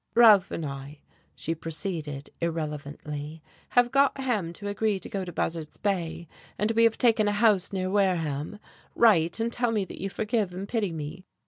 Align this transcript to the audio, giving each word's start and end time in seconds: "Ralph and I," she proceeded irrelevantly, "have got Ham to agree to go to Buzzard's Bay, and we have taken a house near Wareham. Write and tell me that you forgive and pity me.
"Ralph 0.15 0.49
and 0.49 0.65
I," 0.65 1.01
she 1.35 1.53
proceeded 1.53 2.31
irrelevantly, 2.41 3.43
"have 3.77 3.91
got 3.91 4.19
Ham 4.19 4.51
to 4.53 4.67
agree 4.67 4.99
to 4.99 5.09
go 5.09 5.23
to 5.23 5.31
Buzzard's 5.31 5.77
Bay, 5.77 6.27
and 6.57 6.71
we 6.71 6.85
have 6.85 6.97
taken 6.97 7.27
a 7.27 7.31
house 7.33 7.71
near 7.71 7.87
Wareham. 7.91 8.57
Write 8.95 9.39
and 9.39 9.53
tell 9.53 9.69
me 9.69 9.85
that 9.85 10.01
you 10.01 10.09
forgive 10.09 10.55
and 10.55 10.67
pity 10.67 10.91
me. 10.91 11.27